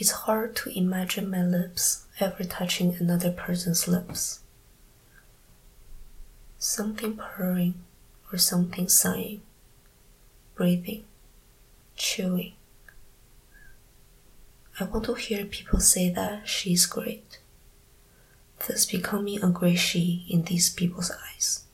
It's 0.00 0.12
hard 0.24 0.56
to 0.56 0.70
imagine 0.70 1.28
my 1.30 1.42
lips 1.42 2.06
ever 2.20 2.42
touching 2.42 2.94
another 2.98 3.30
person's 3.30 3.86
lips. 3.86 4.40
Something 6.58 7.18
purring 7.18 7.74
or 8.32 8.38
something 8.38 8.88
sighing, 8.88 9.42
breathing, 10.54 11.04
chewing. 11.96 12.54
I 14.80 14.84
want 14.84 15.04
to 15.04 15.12
hear 15.12 15.44
people 15.44 15.80
say 15.80 16.08
that 16.08 16.48
she's 16.48 16.86
great, 16.86 17.38
thus 18.66 18.86
becoming 18.86 19.44
a 19.44 19.50
great 19.50 19.76
she 19.80 20.24
in 20.30 20.44
these 20.44 20.70
people's 20.70 21.10
eyes. 21.10 21.64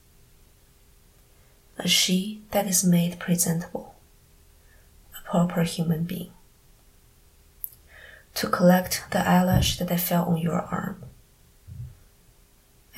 A 1.79 1.87
she 1.87 2.43
that 2.51 2.67
is 2.67 2.83
made 2.83 3.21
presentable, 3.21 3.95
a 5.17 5.31
proper 5.31 5.63
human 5.63 6.03
being. 6.03 6.33
To 8.37 8.49
collect 8.49 9.05
the 9.11 9.27
eyelash 9.27 9.79
that 9.79 9.91
I 9.91 9.97
felt 9.97 10.29
on 10.29 10.39
your 10.39 10.61
arm 10.61 11.03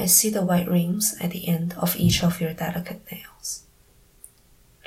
I 0.00 0.06
see 0.06 0.30
the 0.30 0.44
white 0.44 0.68
rings 0.70 1.16
at 1.20 1.32
the 1.32 1.48
end 1.48 1.74
of 1.76 1.96
each 1.96 2.22
of 2.22 2.40
your 2.40 2.54
delicate 2.54 3.02
nails. 3.10 3.64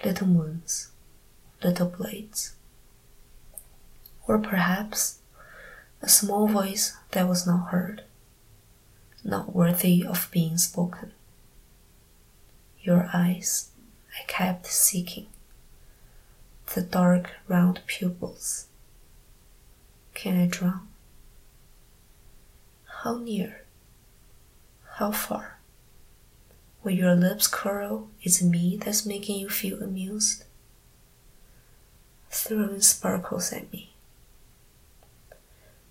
Little 0.05 0.27
moons, 0.27 0.91
little 1.61 1.87
blades. 1.89 2.55
Or 4.25 4.39
perhaps 4.39 5.19
a 6.01 6.07
small 6.07 6.47
voice 6.47 6.95
that 7.11 7.27
was 7.27 7.45
not 7.45 7.71
heard, 7.71 8.03
not 9.23 9.53
worthy 9.53 10.05
of 10.05 10.29
being 10.31 10.57
spoken. 10.57 11.11
Your 12.79 13.09
eyes 13.13 13.71
I 14.17 14.23
kept 14.27 14.65
seeking, 14.65 15.27
the 16.73 16.81
dark 16.81 17.31
round 17.49 17.81
pupils. 17.85 18.67
Can 20.13 20.39
I 20.39 20.47
drown? 20.47 20.87
How 23.03 23.17
near? 23.17 23.63
How 24.95 25.11
far? 25.11 25.59
When 26.81 26.95
your 26.95 27.15
lips 27.15 27.47
curl, 27.47 28.09
is 28.23 28.41
it 28.41 28.45
me 28.45 28.77
that's 28.77 29.05
making 29.05 29.39
you 29.39 29.49
feel 29.49 29.81
amused? 29.81 30.43
Throwing 32.29 32.81
sparkles 32.81 33.51
at 33.53 33.71
me. 33.71 33.93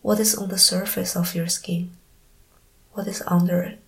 What 0.03 0.19
is 0.19 0.35
on 0.35 0.49
the 0.49 0.59
surface 0.59 1.17
of 1.17 1.35
your 1.35 1.49
skin? 1.49 1.91
What 2.93 3.07
is 3.07 3.23
under 3.27 3.63
it? 3.63 3.81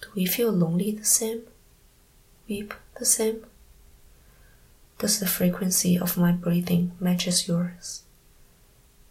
Do 0.00 0.08
we 0.14 0.26
feel 0.26 0.50
lonely 0.50 0.90
the 0.90 1.04
same? 1.04 1.42
Weep 2.48 2.74
the 2.98 3.04
same? 3.04 3.44
Does 4.98 5.20
the 5.20 5.26
frequency 5.26 5.98
of 5.98 6.16
my 6.16 6.32
breathing 6.32 6.92
matches 6.98 7.46
yours? 7.46 8.02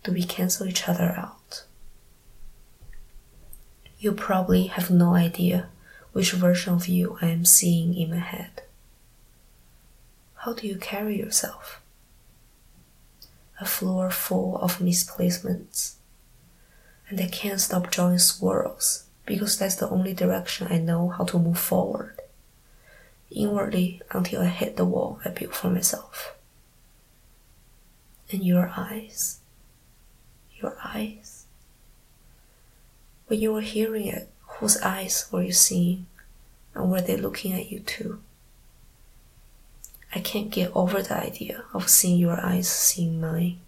Do 0.04 0.12
we 0.12 0.23
cancel 0.23 0.68
each 0.68 0.88
other 0.90 1.16
out? 1.18 1.64
You 4.00 4.12
probably 4.12 4.68
have 4.68 4.92
no 4.92 5.16
idea 5.16 5.70
which 6.12 6.34
version 6.34 6.73
of 6.73 6.88
you 6.88 7.18
I 7.22 7.28
am 7.28 7.45
seeing 7.45 7.95
in 7.95 8.12
my 8.12 8.18
head. 8.18 8.64
How 10.36 10.52
do 10.52 10.68
you 10.68 10.76
carry 10.76 11.18
yourself? 11.18 11.82
A 13.62 13.66
floor 13.66 14.12
full 14.12 14.58
of 14.58 14.82
misplacements. 14.82 15.95
And 17.08 17.22
I 17.22 17.28
can't 17.28 17.62
stop 17.62 17.90
drawing 17.90 18.20
swirls 18.20 19.06
because 19.26 19.58
that's 19.58 19.76
the 19.76 19.90
only 19.90 20.14
direction 20.14 20.67
I 20.70 20.80
know 20.80 21.10
how 21.10 21.23
to 21.26 21.40
move 21.40 21.60
forward. 21.60 22.20
Inwardly 23.32 24.02
until 24.12 24.42
I 24.42 24.48
hit 24.48 24.76
the 24.76 24.84
wall 24.86 25.22
I 25.23 25.30
built 25.30 25.56
for 25.56 25.70
myself. 25.70 26.36
And 28.32 28.44
your 28.44 28.73
eyes, 28.76 29.40
eyes. 30.94 31.45
When 33.27 33.39
you 33.39 33.53
were 33.53 33.61
hearing 33.61 34.08
it, 34.08 34.30
whose 34.42 34.77
eyes 34.77 35.27
were 35.31 35.43
you 35.43 35.52
seeing? 35.52 36.05
And 36.76 36.92
were 36.92 37.02
they 37.02 37.17
looking 37.17 37.54
at 37.54 37.71
you 37.71 37.80
too? 37.80 38.21
I 40.15 40.20
can't 40.20 40.52
get 40.52 40.71
over 40.76 41.02
the 41.02 41.17
idea 41.17 41.64
of 41.73 41.89
seeing 41.89 42.20
your 42.20 42.39
eyes 42.39 42.70
seeing 42.70 43.20
mine. 43.20 43.59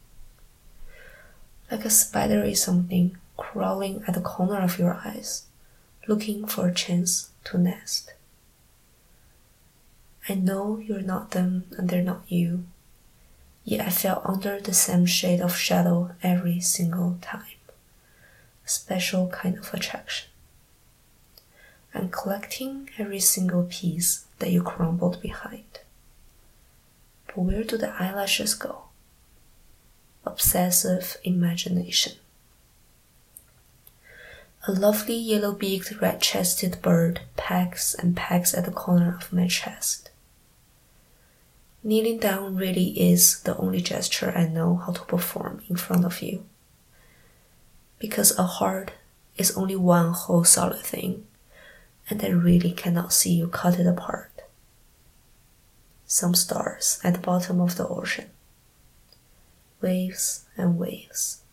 Like 1.72 1.85
a 1.85 1.90
spidery 1.90 2.53
something 2.53 3.18
crawling 3.38 4.03
at 4.08 4.14
the 4.14 4.22
corner 4.22 4.62
of 4.62 4.78
your 4.78 4.94
eyes, 4.94 5.46
looking 6.08 6.46
for 6.46 6.68
a 6.68 6.74
chance 6.74 7.30
to 7.46 7.58
nest. 7.58 8.14
I 10.30 10.35
know 10.35 10.78
you're 10.78 11.02
not 11.02 11.31
them 11.31 11.66
and 11.78 11.90
they're 11.90 12.03
not 12.03 12.24
you, 12.28 12.66
yet 13.66 13.86
I 13.86 13.90
fell 13.90 14.22
under 14.24 14.62
the 14.62 14.74
same 14.74 15.06
shade 15.08 15.42
of 15.42 15.58
shadow 15.58 16.12
every 16.24 16.59
single 16.62 17.18
time. 17.20 17.59
A 18.66 18.70
special 18.70 19.28
kind 19.28 19.58
of 19.58 19.74
attraction. 19.74 20.30
And 21.94 22.12
collecting 22.12 22.90
every 22.98 23.20
single 23.20 23.64
piece 23.70 24.26
that 24.40 24.52
you 24.52 24.62
crumbled 24.62 25.22
behind. 25.22 25.80
But 27.28 27.38
where 27.40 27.64
do 27.64 27.78
the 27.78 27.94
eyelashes 28.02 28.53
go? 28.53 28.84
Obsessive 30.26 31.18
imagination. 31.24 32.14
A 34.68 34.72
lovely 34.72 35.16
yellow 35.16 35.53
beaked, 35.53 36.02
red 36.02 36.22
chested 36.22 36.82
bird 36.82 37.22
pecks 37.38 37.94
and 37.94 38.18
pecks 38.18 38.53
at 38.53 38.66
the 38.66 38.72
corner 38.72 39.16
of 39.16 39.32
my 39.32 39.47
chest. 39.47 40.09
Kneeling 41.85 42.18
down 42.18 42.56
really 42.56 43.00
is 43.00 43.41
the 43.41 43.56
only 43.57 43.79
gesture 43.79 44.34
I 44.35 44.47
know 44.47 44.75
how 44.75 44.91
to 44.91 45.01
perform 45.03 45.62
in 45.69 45.75
front 45.75 46.03
of 46.03 46.19
you 46.19 46.44
because 48.00 48.35
a 48.40 48.44
heart 48.44 48.94
is 49.38 49.56
only 49.56 49.75
one 49.75 50.12
whole 50.13 50.44
solid 50.44 50.81
thing, 50.81 51.28
and 52.09 52.23
I 52.23 52.29
really 52.29 52.72
cannot 52.72 53.13
see 53.13 53.34
you 53.34 53.47
cut 53.50 53.78
it 53.78 53.85
apart. 53.85 54.31
Some 56.07 56.34
stars 56.34 57.00
at 57.03 57.13
the 57.13 57.19
bottom 57.19 57.62
of 57.62 57.78
the 57.78 57.88
ocean, 57.88 58.31
waves 59.79 60.46
and 60.57 60.79
waves. 60.79 61.44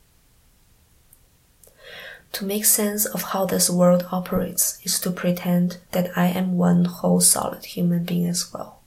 To 2.32 2.46
make 2.46 2.64
sense 2.64 3.04
of 3.04 3.22
how 3.22 3.44
this 3.44 3.68
world 3.68 4.06
operates 4.10 4.78
is 4.82 4.98
to 5.00 5.10
pretend 5.10 5.76
that 5.90 6.16
I 6.16 6.28
am 6.28 6.56
one 6.56 6.86
whole 6.86 7.20
solid 7.20 7.66
human 7.66 8.04
being 8.04 8.26
as 8.26 8.50
well. 8.50 8.81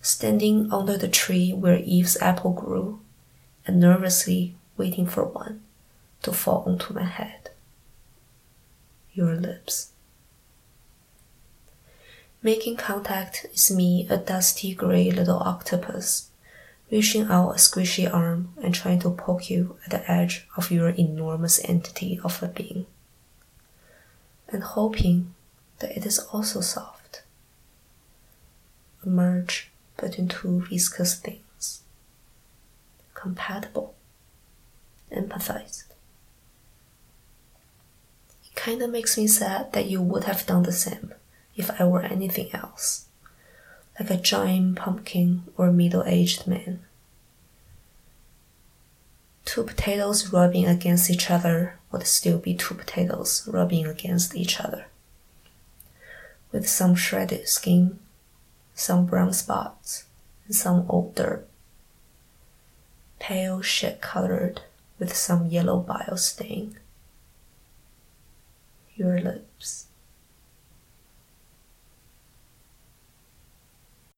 Standing 0.00 0.72
under 0.72 0.96
the 0.96 1.08
tree 1.08 1.52
where 1.52 1.78
Eve's 1.78 2.16
apple 2.22 2.52
grew 2.52 3.00
and 3.66 3.80
nervously 3.80 4.54
waiting 4.76 5.06
for 5.06 5.24
one 5.24 5.62
to 6.22 6.32
fall 6.32 6.62
onto 6.66 6.94
my 6.94 7.04
head. 7.04 7.50
Your 9.12 9.34
lips. 9.34 9.92
Making 12.42 12.76
contact 12.76 13.46
is 13.52 13.70
me, 13.70 14.06
a 14.08 14.16
dusty 14.16 14.72
gray 14.72 15.10
little 15.10 15.40
octopus, 15.40 16.30
reaching 16.90 17.24
out 17.24 17.50
a 17.50 17.54
squishy 17.54 18.12
arm 18.12 18.54
and 18.62 18.72
trying 18.72 19.00
to 19.00 19.10
poke 19.10 19.50
you 19.50 19.76
at 19.84 19.90
the 19.90 20.10
edge 20.10 20.46
of 20.56 20.70
your 20.70 20.90
enormous 20.90 21.60
entity 21.64 22.20
of 22.22 22.40
a 22.42 22.46
being, 22.46 22.86
and 24.48 24.62
hoping 24.62 25.34
that 25.80 25.96
it 25.96 26.06
is 26.06 26.20
also 26.32 26.60
soft. 26.60 27.22
A 29.04 29.08
merge 29.08 29.70
between 29.98 30.28
two 30.28 30.64
viscous 30.70 31.18
things, 31.18 31.82
compatible, 33.14 33.94
empathized. 35.12 35.84
It 38.44 38.54
kinda 38.54 38.88
makes 38.88 39.18
me 39.18 39.26
sad 39.26 39.72
that 39.72 39.86
you 39.86 40.00
would 40.00 40.24
have 40.24 40.46
done 40.46 40.62
the 40.62 40.72
same 40.72 41.12
if 41.56 41.70
I 41.80 41.84
were 41.84 42.02
anything 42.02 42.54
else, 42.54 43.06
like 43.98 44.10
a 44.10 44.16
giant 44.16 44.76
pumpkin 44.76 45.44
or 45.56 45.72
middle 45.72 46.04
aged 46.04 46.46
man. 46.46 46.84
Two 49.44 49.64
potatoes 49.64 50.32
rubbing 50.32 50.66
against 50.66 51.10
each 51.10 51.30
other 51.30 51.78
would 51.90 52.06
still 52.06 52.38
be 52.38 52.54
two 52.54 52.74
potatoes 52.74 53.48
rubbing 53.48 53.86
against 53.86 54.36
each 54.36 54.60
other, 54.60 54.86
with 56.52 56.68
some 56.68 56.94
shredded 56.94 57.48
skin, 57.48 57.98
some 58.78 59.04
brown 59.06 59.32
spots, 59.32 60.04
and 60.46 60.54
some 60.54 60.86
old 60.88 61.12
dirt. 61.16 61.44
Pale 63.18 63.62
shit 63.62 64.00
colored 64.00 64.60
with 65.00 65.16
some 65.16 65.46
yellow 65.48 65.80
bile 65.80 66.16
stain 66.16 66.78
your 68.94 69.20
lips. 69.20 69.87